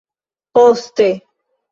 Poste. 0.57 1.07